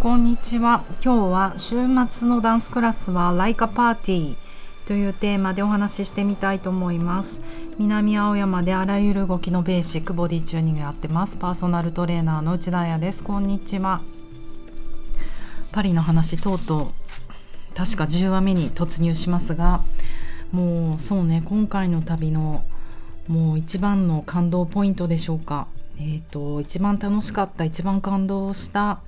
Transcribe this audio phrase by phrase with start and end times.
[0.00, 0.84] こんにちは。
[1.04, 1.74] 今日は週
[2.08, 4.36] 末のダンスクラスは Like a Party
[4.86, 7.40] というテーマでお話ししてみたいと思います。
[7.78, 11.34] 南青山であらゆる動きのベーシックボディチューニングやってます。
[11.34, 13.24] パーソナルトレーナーの内田彩です。
[13.24, 14.00] こんにちは。
[15.72, 16.92] パリの話とうと
[17.72, 19.80] う確か10話目に突入しますが
[20.52, 22.64] もうそうね今回の旅の
[23.26, 25.66] もう一番の感動ポイントでしょうか。
[26.00, 29.00] えーと、一番楽しかった一番感動した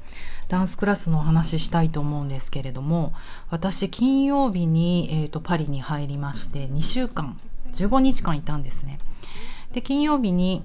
[0.48, 3.12] ダンスクラスのお話ししたいと思うんですけれども
[3.48, 7.38] 私金曜日に、えーと、パリに入りまして2週間
[7.74, 8.98] 15日間いたんですね。
[9.72, 10.64] で金曜日に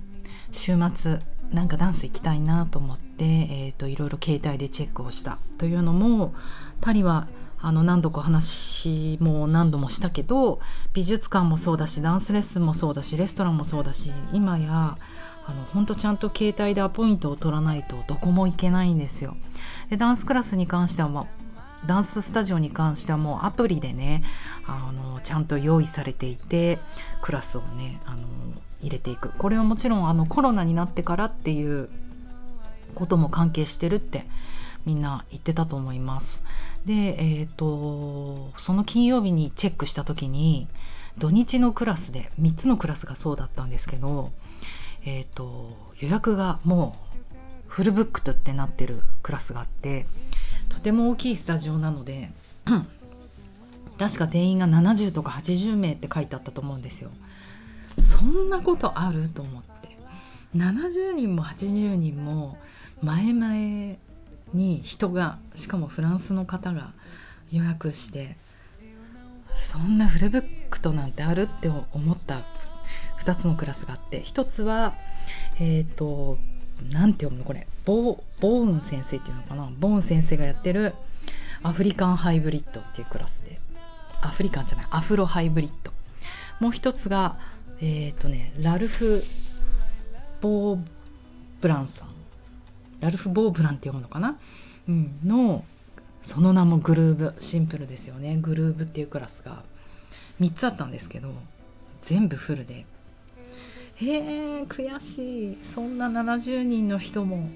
[0.51, 1.19] 週末
[1.51, 6.33] なんかダンス行きたいなと思って、えーと、といろいろ携帯でチェックをしたというのも
[6.81, 7.27] パリは
[7.59, 10.59] あの何度か話も何度もしたけど
[10.93, 14.97] 美術館もそうだしダンスレッスンもそうだしレストランもそうだし今や
[15.47, 19.37] あの本当ちゃんと携帯でアポイントを取らないとどこも行けないんですよ。
[19.89, 21.27] でダンスクラスに関しては、ま、
[21.85, 24.23] ダンススタジオに関してはもうアプリでね
[24.65, 26.79] あのちゃんと用意されていて
[27.21, 28.27] クラスをねあの
[28.81, 31.89] 入れていくこれはもちろんあのコロナになってからっていう
[32.95, 34.25] ことも関係してるって
[34.85, 36.43] みんな言ってたと思います。
[36.85, 40.67] で、えー、とその金曜日にチェックした時に
[41.17, 44.31] 土日のクラスで3つのクラスがそうだったんですけど
[45.05, 47.05] えーと、予約がもう
[47.67, 50.05] フルブックとってなってるクラスがあって
[50.69, 52.29] とても大きいスタジオなので
[53.99, 57.11] 確か定員が70とか80名って書いてあったと思うんですよ。
[57.97, 59.97] そんなことあると思って
[60.55, 62.57] 70人も80人も
[63.01, 63.97] 前々
[64.53, 66.91] に人がしかもフランスの方が
[67.51, 68.35] 予約して
[69.71, 72.43] そんなフルブックとなんてあるって思った
[73.25, 74.93] 2つのクラスがあって1つは
[75.59, 76.37] えっ、ー、と
[76.91, 77.67] 何て読むのこれ。
[77.85, 79.69] ボボーン先生っていうのかな。
[79.79, 80.93] ボーン先生がやってる
[81.63, 83.59] アフリカンハイブリッドっていうクラスで。
[84.21, 84.87] アフリカンじゃない。
[84.91, 85.91] アフロハイブリッド。
[86.59, 87.37] もう一つが
[87.79, 89.23] えっ、ー、とねラルフ・
[90.41, 90.79] ボー
[91.61, 92.09] ブランさん。
[92.99, 94.37] ラルフ・ボーブランって読むのかな、
[94.87, 95.63] うん、の
[96.21, 97.35] その名もグルーブ。
[97.39, 98.37] シンプルですよね。
[98.37, 99.63] グルーブっていうクラスが
[100.41, 101.33] 3つあったんですけど
[102.03, 102.85] 全部フルで。
[103.95, 105.57] へえ悔しい。
[105.63, 107.49] そんな70人の人も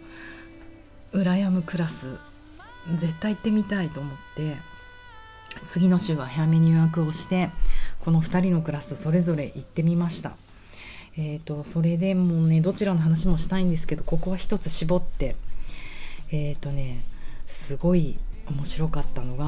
[1.12, 2.18] 羨むクラス
[2.96, 4.56] 絶対行ってみたいと思って
[5.72, 7.50] 次の週は早めに予約をして
[8.00, 10.34] この2人のクラスそれぞれ行ってみました。
[11.18, 15.36] えーと、それでもうねどちらの話もしたいんですけどここは一つ絞って
[16.32, 17.04] えっ、ー、とね
[17.46, 18.18] すごい
[18.50, 19.46] 面白かったのが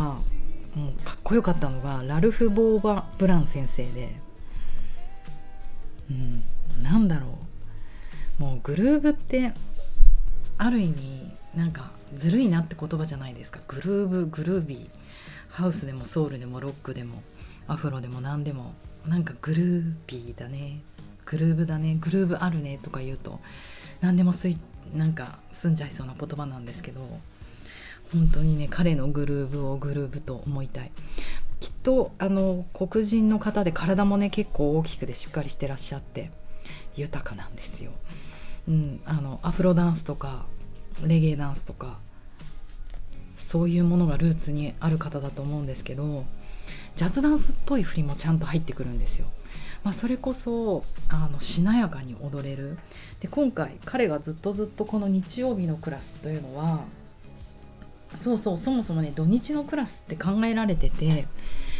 [0.75, 4.15] もうかっこよかったのがラルフ・ボーバ・ブラン先生で、
[6.09, 6.43] うん、
[6.81, 7.37] なんだろ
[8.39, 8.43] う。
[8.43, 9.53] もうグルーブって
[10.57, 13.59] ある意味なんかずるいなって言葉じゃないですか。
[13.67, 14.89] グルーブグルービー。
[15.49, 17.21] ハウスでもソウルでもロックでも
[17.67, 18.73] アフロでも何でも。
[19.05, 20.81] なんかグルービーだね。
[21.25, 21.97] グルーブだね。
[21.99, 23.39] グルーブあるねとか言うと
[23.99, 24.57] 何でもすい
[24.95, 27.01] なんか済んじゃいそうな言葉なんですけど
[28.11, 30.91] 本当にね彼のグルーブをグルーブと思いたい。
[31.59, 36.31] きっとあの黒人の方で体もね結構大きくてしっかりしてらっしゃって。
[36.95, 37.91] 豊かなんですよ。
[38.67, 40.45] うん、あのアフロダンスとか
[41.03, 41.97] レゲエダンスとか
[43.37, 46.25] そういうものがルーツにある方だと思うんですけど
[46.95, 49.27] ジャズダンスっぽい振りもちゃんと入ってくるんですよ。
[49.83, 52.77] まあ、それこそあのしなやかに踊れる
[53.19, 56.81] で今回彼がずっとずっとこの日曜日のクラスというのは
[58.17, 61.25] そうそうそもそもね土日のクラスって考えられてて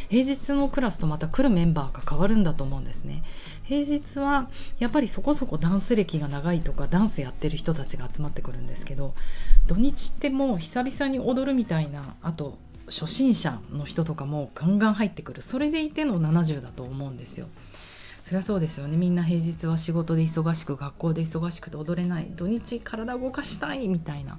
[0.10, 3.24] 平日のクラスとまた来るメンバーが変わるんだと思うんですね
[3.72, 4.50] 平日は
[4.80, 9.14] やっぱりそこそこダンス歴が長いとかダンスやってる人たちが集まってくるんですけど
[9.66, 15.42] 土日ってもう久々に踊るみたいなあと初心者の人とかもガンガン入ってくる。
[15.42, 17.48] それでいての70だと思うんですよ。
[18.26, 18.98] そりゃそうですよね。
[18.98, 22.28] みんな平日は仕事で忙しく学校で忙しくて踊れない。
[22.36, 24.38] 土日体動かしたいみたいな。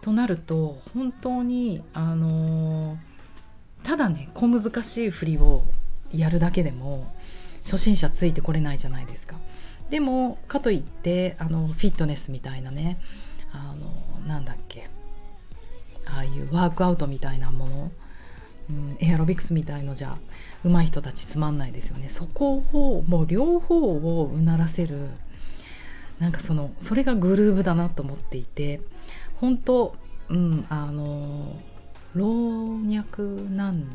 [0.00, 2.96] となると本当にあのー
[3.82, 5.64] ただね小難しい振りを
[6.12, 7.12] やるだけでも
[7.70, 9.36] 初心者ついてこれないじゃないですか。
[9.90, 12.98] でもかといってあのフィットネスみたいなね
[13.52, 14.88] あのなんだっけ
[16.06, 17.92] ああいうワークアウトみたいなもの、
[18.70, 20.16] うん、エアロビクスみたいのじゃ
[20.64, 25.08] 上手い人たちつまんないですよねそこをもう両方をうならせる
[26.18, 28.80] なんかそのそれがグルーブだなと思っていて
[29.36, 29.96] 本当
[30.28, 31.56] うんあの
[32.14, 32.26] 老
[32.96, 33.22] 若
[33.56, 33.86] 男女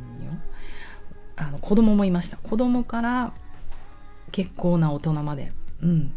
[1.38, 3.34] あの子供もいました子供から
[4.36, 5.54] 結構な大人まで。
[5.82, 6.14] うん。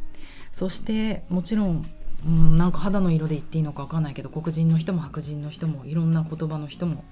[0.50, 1.88] そしてもちろん
[2.26, 7.04] うん、なんか肌の色で言っていいのか分かんないけど黒人の人も白人の人もいろんな言葉の人も。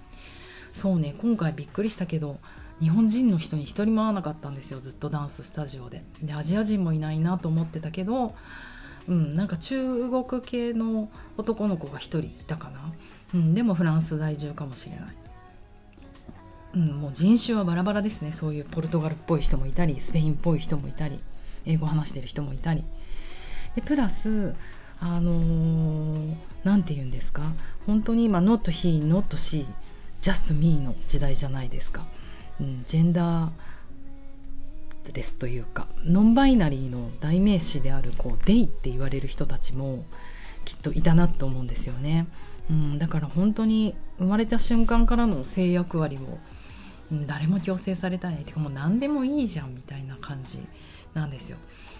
[0.72, 2.38] そうね今回びっくりしたけど
[2.80, 6.02] 日本人の人に一人も会わなかったんですよずっとダンススタジオで。
[6.22, 8.34] でアジア人もいないなと思ってたけど
[9.08, 12.92] うん、なんか中国系の男の子が1人いたかな、
[13.34, 15.04] うん、でもフランス在住かもしれない、
[16.76, 18.32] うん、もう人種はバラバラですね。
[18.32, 21.18] そういうポルトガルっぽい人もいたりスペインっぽい人もいたり
[21.64, 22.84] 英語話してる人もいたり。
[23.74, 24.54] でプラス
[25.00, 27.52] あの何、ー、て言うんですか？
[27.86, 29.66] 本当に今 not he not she
[30.20, 32.04] just me の時代じゃないですか、
[32.60, 33.50] うん、ジェンダー
[35.12, 40.04] レスというかノンバイナリーの代名詞であるこうデイって言われる人たちも
[40.64, 42.26] きっといたなと思うんですよね、
[42.68, 46.38] うん、だから本当に生まれた瞬間からの性役割を、
[47.12, 48.34] 誰も強制されたい。
[48.34, 50.60] ってかもう何でもいいじゃんみたいな感じ
[51.14, 51.58] なんですよ。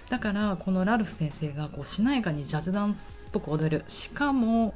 [0.09, 3.85] だからこのラルフ先生がこうしなやかにジャズダンスっぽく踊る。
[3.89, 4.75] しかも、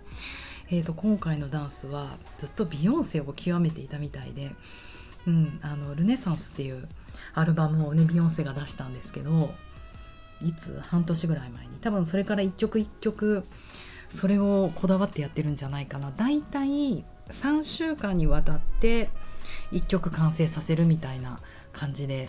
[0.71, 4.53] えー、と今回のダンスはずっとビヨンセを極めていたみたいで、
[5.27, 6.88] うん、あのルネサンスっていう
[7.35, 9.53] アルバムをねビヨンセが出したんですけど
[10.43, 10.81] いつ？
[10.81, 11.71] 半年ぐらい前に。
[11.81, 13.44] 多分それから一曲一曲
[14.11, 16.12] それをこだわってやってるんじゃないかな。
[16.17, 19.11] だいたい3週間にわたって
[19.73, 21.41] 1曲完成させるみたいな
[21.73, 22.29] 感じで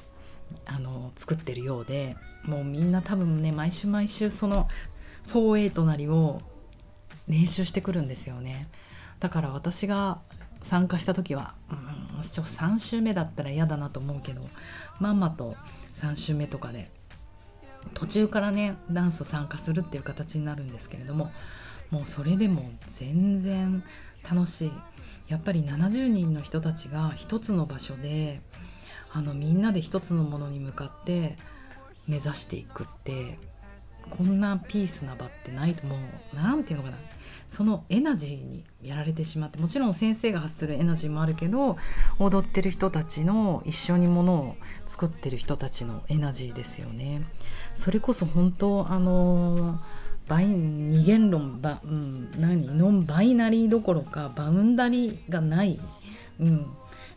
[0.65, 4.67] あの作ってるようでもうみんな多分ね毎週毎週その
[5.29, 6.41] 48なりを
[7.27, 8.67] 練習してくるんですよね。
[9.19, 10.19] だから私が
[10.63, 14.41] 参加した時は、うん、ちょ3週目だったら嫌だなと思うけど
[14.99, 15.55] まんまと
[15.95, 16.91] 3週目とかで
[17.93, 21.31] 途中からねダンス参加するっていう形になるんですけれども
[21.89, 23.83] もうそれでも全然
[24.29, 24.71] 楽しい
[25.31, 28.41] やっぱり70人の人たちが一つの場所で
[29.13, 31.37] あのみんなで一つのものに向かって
[32.05, 33.39] 目指していくって
[34.09, 35.99] こんなピースな場ってないともう
[36.35, 37.01] 何て言うのかな
[37.47, 41.77] そのエナジーにやられてしまってもちろん先生が発するエナジーもあるけど
[42.19, 44.55] 踊ってる人たちの一緒にものを
[44.85, 47.23] 作ってる人たちのエナジーですよね。
[47.75, 49.79] それこそ本当あの
[50.31, 52.65] バイ二元論バ、うん、何？
[52.73, 55.77] ノンバイナリーどころか boundary がない、
[56.39, 56.65] うん、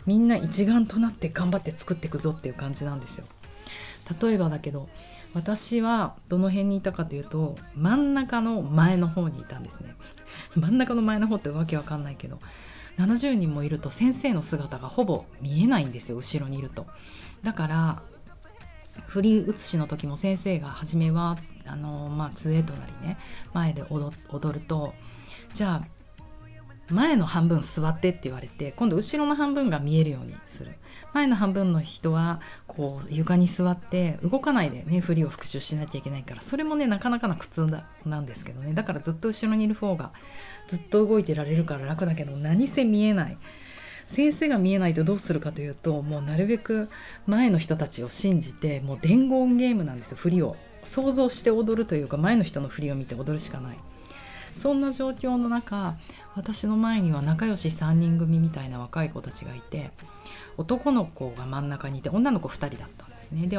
[0.05, 3.27] みんな一丸となって頑張って作っていくぞっていう感じなんですよ。
[4.21, 4.89] 例えばだけど
[5.33, 9.95] 私はどの辺にいたかというと真ん中の前の方にいたんですね。
[10.59, 12.41] 真ん中の前の方ってわけわかんないけど
[12.99, 16.89] 70人もいると先生の姿がほぼ見えないんですよ後ろにいると。
[17.45, 18.03] だから
[19.07, 21.37] 振り写しの時も先生が初めは
[21.67, 23.17] あのまあ杖となりね
[23.53, 24.13] 前で踊
[24.53, 24.93] ると
[25.55, 25.87] じゃあ
[26.91, 30.73] 前の半分座ってって言われて今度後ろの半分が見えるようにする。
[31.15, 37.71] 前の半分の人はこう床に座って動かないでね振りを復習しなきゃいけないからそれもねなかなかな苦痛
[38.05, 38.75] なんですけどね。
[38.75, 40.11] だからずっと後ろにいる方が
[40.69, 43.39] ずっと動いてられるから楽だけど何せ見えない。
[44.09, 46.89] 先生が見えないとどうするかというともうなるべく
[47.27, 50.57] 前の人たちを信じてもう伝言ゲームなんですよ振りを。
[50.85, 53.79] 想像して踊るというか前の人の振りを見て踊るしかない。
[54.59, 55.95] そんな状況の中
[56.37, 59.91] 私の前には仲良し3人組みたいな若い子たちがいて
[60.57, 63.47] 男の子が真ん中にいて女の子2人だったんですね。
[63.47, 63.59] で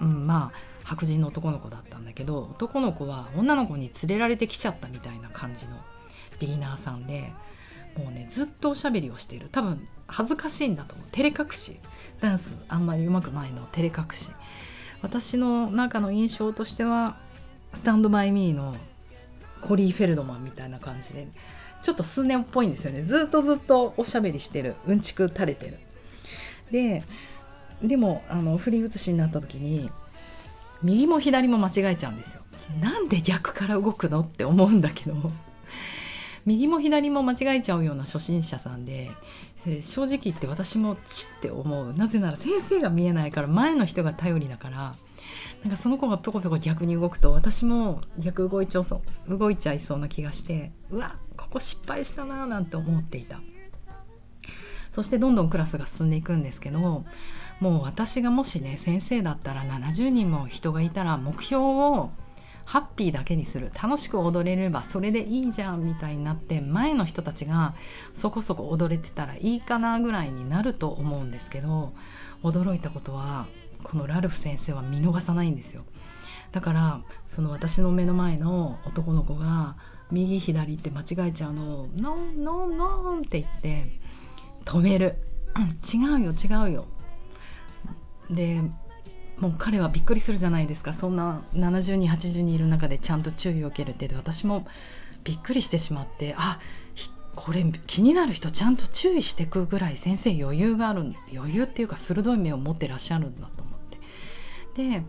[0.00, 5.76] うん、まあ白人の男の子だったんだけど男の子は女の子に連れられてきちゃったみたいな感じの
[6.40, 7.32] ビギナーさんで
[7.96, 9.48] もうねずっとおしゃべりをしている。
[9.50, 11.06] 多分恥ずかしいんだと思う。
[11.12, 11.78] 照れ隠し。
[12.20, 13.62] ダンスあんまりうまくないの。
[13.72, 14.30] 照れ隠し。
[15.02, 17.16] 私の中の印象としては
[17.74, 18.76] スタンドバイミーの
[19.60, 21.28] コリー・フェルドマンみたいな感じで
[21.82, 23.02] ちょっと数年っぽいんですよね。
[23.02, 24.74] ずっとずっとおしゃべりしてる。
[24.86, 25.78] うんちく垂れてる。
[26.70, 27.02] で
[27.82, 29.90] でもあの振り写しになった時に
[30.82, 32.40] 右も左も間違えちゃうんですよ。
[32.80, 35.14] なんで逆から動くのって思うんだけど
[36.46, 39.10] 右も左も間違えちゃうような初心者さんで
[39.82, 41.92] 正直言って私もちって思う。
[41.94, 44.94] なぜなら先生が見えないから前の人が頼りだから。
[45.62, 53.40] なんかその子がぴょこぴょこ逆に動くと私も逆動いちゃそう動いちゃいそうな気がしてうわここ失敗したななんて思っていた。
[54.90, 57.04] そしてどんどんクラスが進んでいくんですけども
[57.62, 62.10] う私がもしね先生だったら70人も人がいたら目標を
[62.64, 67.74] ハッピーだけにする楽しく踊れればそれでいいじゃんみたいになって前の人たちが
[68.14, 71.92] そこそこ踊れてたらいいかなぐらいになると思うんですけど
[72.42, 73.46] 驚いたことは
[73.82, 75.84] このラルフ先生は見逃さないんですよ。
[76.52, 79.76] だからその私の目の前の男の子が
[80.10, 84.00] 右左って間違えちゃうのを「ノンノンノン」って言って
[84.64, 85.16] 止める
[85.92, 86.86] 「違うよ違うよ」
[88.30, 88.62] で
[89.38, 90.92] もう彼はびっくりするじゃないですか。
[90.92, 94.08] そんな70人80人いる中でちゃんと注意を受けるって。
[94.14, 94.66] 私も
[95.24, 96.60] びっくりしてしまってあ
[97.34, 103.78] これ気になる人ちゃんと注意してくぐらい先生余裕がある余裕っていうか鋭い目を持ってらっしゃるんだと思っ
[104.74, 104.90] て。
[104.90, 105.02] で、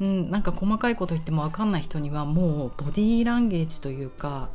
[0.00, 4.50] うん、なんか細かいこと言っても分かんない人にはもうボディーランゲージというか、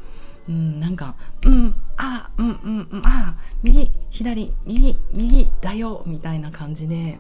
[0.50, 1.16] うん、なんか
[1.46, 7.20] 「うんあうんうんうんあ右左右右だよ」みたいな感じで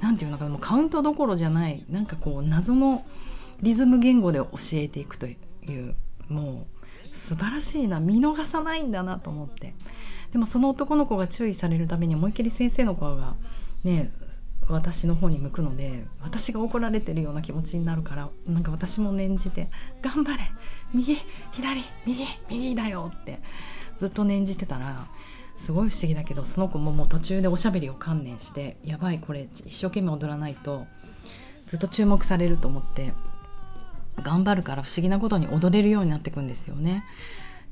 [0.00, 3.04] 何て言うのかなもうカウントどころじゃないなんかこう謎の
[3.60, 5.36] リズム言語で教えていくとい
[5.68, 5.94] う
[6.28, 6.66] も
[7.04, 9.74] う素晴らしいな見逃さないんだなと思って。
[10.32, 13.34] でもその男の子が注意されるために思いっきり先生の顔が
[13.84, 14.10] ね
[14.68, 19.68] 私の方に向くので私が怒られてるような気持ちになるからなんか私も念じて
[20.02, 20.42] 「頑張れ
[20.92, 21.16] 右
[21.52, 23.40] 左右右だよ」って
[23.98, 25.06] ずっと念じてたら
[25.58, 30.86] すごい不思議だけどその子ももう途中でおしゃべりを観念してやばいこれ一生懸命踊らないと
[31.66, 33.12] ずっと注目されると思って
[34.22, 37.04] 頑張るから不思議なことに踊れるようになっていくんですよね。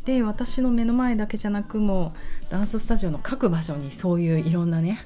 [0.05, 2.15] で私の目の前だけじゃなくも
[2.49, 5.01] うダンススタジオの各場所にそういういろんなね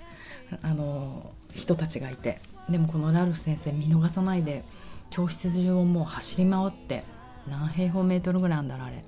[0.63, 4.63] あの人たちがいてでもこのラルフ先生見逃さないで
[5.09, 7.05] 教室中をもう走り回って
[7.49, 9.05] 何平方メートルぐらいあんだろうあれ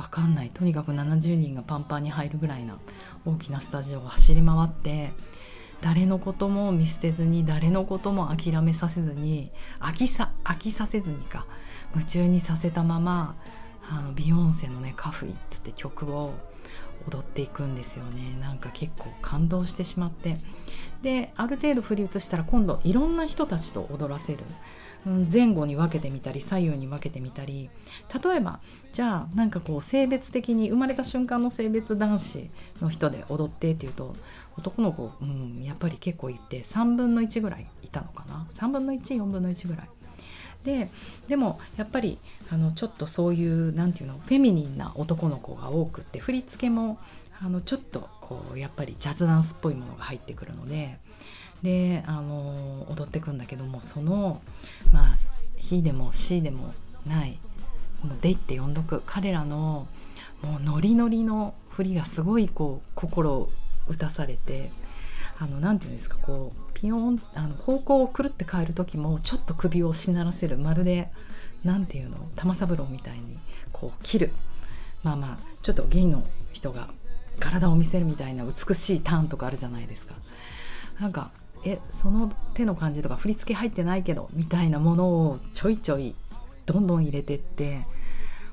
[0.00, 0.50] わかんない。
[0.50, 2.78] とにかく70人がパンパンに入るぐらいな
[3.26, 5.12] 大きなスタジオを走り回って
[5.82, 11.44] 誰のことも見捨てずに誰のことも諦めさせずに飽きさ飽きさせずにか
[11.94, 13.36] 夢中にさせたまま
[13.90, 16.32] あのビヨンセのね「カフイ」っつって曲を
[17.06, 18.38] 踊っていくんですよね。
[18.40, 20.38] なんか結構感動してしまって。
[21.02, 24.44] である程度振り移したら今度いろんな人たちと踊らせる。
[25.04, 27.70] 前後に分けてみたり左右に分けてみたり
[28.22, 28.60] 例えば
[28.92, 32.50] じゃあなんかこう性別的に生まれた瞬間の性別男子
[32.82, 34.14] の人で踊ってっていうと
[34.58, 39.88] 男の子、うん、やっぱり結構いて3分の1ぐらいいたのかな？3分の14分の1ぐらい。
[40.64, 40.90] で
[41.28, 42.18] でもやっぱり
[42.50, 46.98] あのちょっとそういう何て言うのフェミニンな男の子が多くって振り付けも
[47.40, 50.98] あのちょっとこうやっぱりジャズダンスっぽいものが入ってくるので
[51.62, 54.40] であの踊ってくんだけどもその
[54.92, 55.18] まあ
[55.58, 56.72] 「he」でも「she」でも
[57.06, 57.38] ない
[58.02, 59.86] 「もうデイ」って呼んどく彼らの
[60.42, 63.50] もうノリノリの振りがすごいこう心を
[63.88, 64.70] 打たされて
[65.38, 71.10] あのなて言うんですかこうピヨンあの方向をくるって変える時もちょっと首をしならせるまるで
[71.64, 73.38] 何て言うの玉三郎みたいに
[73.72, 74.32] こう切る
[75.02, 76.88] まあまあちょっとゲイの人が
[77.38, 80.14] 体を見せるみたいな美しいターンとかあるじゃないですか。
[81.00, 81.30] なんか
[81.64, 86.14] えその手の感じとか振り付け入ってないけどみたいなものをちょいちょい
[86.66, 87.84] どんどん入れてって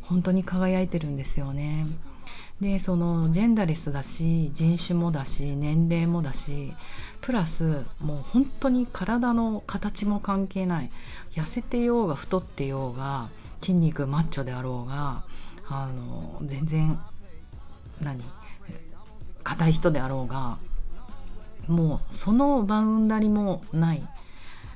[0.01, 1.85] 本当に輝いてるんですよね。
[2.61, 6.73] でそのジェンダレスだし人種もだし年齢もだし
[7.21, 10.89] プラスもう本当に体の形も関係ない
[11.33, 13.29] 痩せてようが太ってようが
[13.61, 15.23] 筋肉マッチョであろうが
[15.67, 16.99] あの全然
[18.01, 18.23] 何？
[19.43, 20.57] 硬い人であろうが
[21.67, 24.03] もうそのバウンダリもない。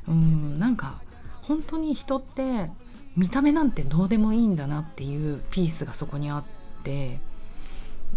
[0.07, 1.01] うんなんか
[1.41, 2.69] 本当に人って
[3.15, 6.43] 見た目なんてどうでもいいんだなっていうピースがそこにあっ
[6.83, 7.19] て。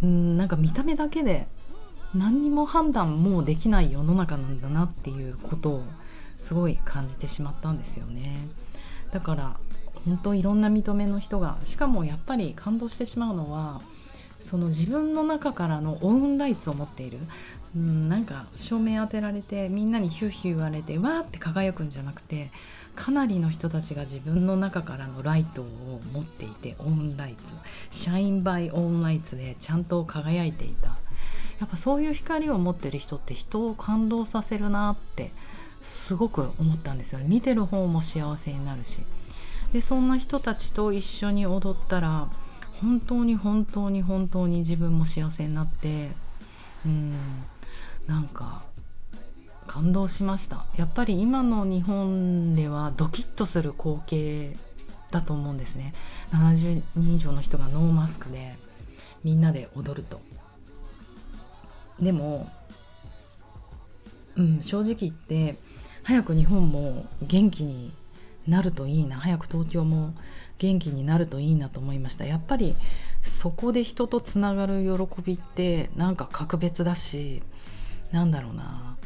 [0.02, 1.46] うんなんか見た目だけで
[2.14, 5.82] 何にも判断もうできない世の中なんだなっていうことを
[6.36, 8.48] すごい感じてしまったんですよね。
[9.12, 9.56] だから
[10.04, 13.80] 本当いろんな認めの人がしかもやっぱり感動してしまうのは
[14.42, 17.18] その自分の中からのオウンライツを持っている。
[17.76, 22.50] うんなんか照明当てられてみんなにヒューヒュー言われてわーって輝くんじゃなくて
[22.94, 27.44] かなりの人たちが自分の中からのライトを持っていてオンライツ。
[27.90, 30.88] シャインバイオンライツでちゃんと輝いていた。
[31.60, 35.32] やっぱそういう光を持ってる人って人を感動させるなって
[35.82, 37.18] すごく思ったんですよ。
[37.18, 39.00] ね見てる方も幸せになるし。
[39.72, 42.28] でそんな人たちと一緒に踊ったら
[42.80, 46.12] 本当に本当に本当に自分も幸せになって
[46.86, 47.16] うん。
[48.06, 48.62] なんか
[49.66, 50.66] 感動しました。
[50.76, 54.56] やっぱり今の日本ではドキッとする光景
[55.10, 55.94] だと思うんですね。
[56.30, 58.56] 70人以上の人がノーマスクで
[59.22, 60.20] みんなで踊ると。
[62.00, 62.50] でも、
[64.36, 65.56] うん、正直言って
[66.02, 67.92] 早く日本も元気に
[68.46, 69.16] なるといいな。
[69.16, 70.14] 早く東京も
[70.58, 72.26] 元気になるといいなと思いました。
[72.26, 72.76] やっぱり
[73.22, 77.42] そこで人とつながる喜びってなんか格別だし
[78.14, 78.96] なんだろうな。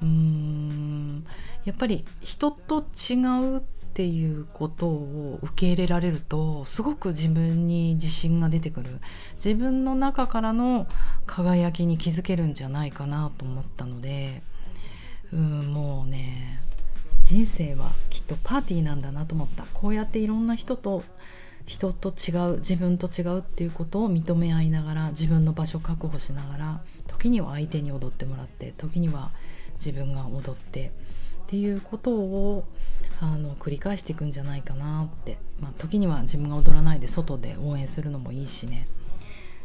[0.00, 1.26] うーん。
[1.64, 3.60] やっぱり人と違うっ
[3.92, 9.00] ていうことを受け入れられるとすごく自分に自信が出てくる。
[9.36, 10.86] 自分の中からの
[11.26, 14.42] 輝きに気づけるんじゃないかなと思ったので
[15.32, 16.62] うんもうね
[17.24, 19.64] 人生はきっとパーティーなんだなと思った。
[19.74, 21.02] こうやっていろんな人と
[21.66, 26.80] 人と違う自分と違うっていうことを認め合いながら自分の場所確保しながら
[27.16, 29.30] 時には相手に踊ってもらって時には
[29.78, 30.92] 自分が踊って
[31.46, 32.64] っていうことを
[33.20, 38.86] あの繰り返していくんじゃないかなって、まあ、時には自分が踊らないで外で応援するのもいいしね。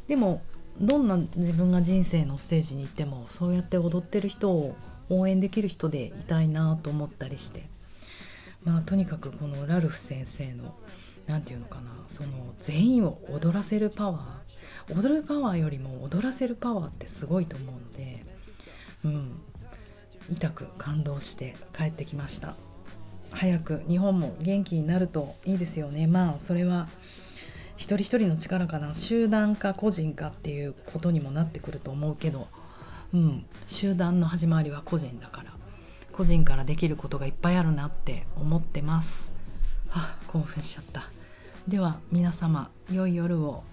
[0.07, 0.41] でも
[0.79, 4.75] どんな自分が人生のステージに行ってもそうやって踊ってる人を
[5.09, 7.69] 応援できる人でいたいなと思ったりして。
[8.63, 10.75] まあとにかくこのラルフ先生の
[11.27, 12.29] 何て言うのかなその
[12.61, 14.50] 全員を踊らせるパワー
[14.89, 18.23] 踊るパワーよりも踊らせるパワーってすごいと思うので
[19.05, 19.41] うん。
[20.31, 22.55] 痛く感動して帰ってきました。
[23.31, 26.07] 早く日本も元気になるといいですよね。
[26.07, 26.87] まあそれは
[27.75, 28.93] 一人一人の力かな。
[28.93, 32.47] 集団か個人かっていうことにもなってくると思うけど
[33.13, 33.45] うん。
[33.67, 35.51] 集団の始まりは個人だから。
[36.13, 39.09] 個人からできることがいっぱいあるなって思ってます。
[39.89, 41.09] はあ興奮しちゃった。
[41.67, 43.63] では皆様良い夜を。